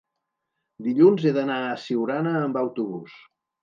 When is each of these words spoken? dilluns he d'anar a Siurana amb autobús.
dilluns 0.87 1.27
he 1.31 1.35
d'anar 1.37 1.59
a 1.69 1.79
Siurana 1.85 2.37
amb 2.43 2.63
autobús. 2.67 3.19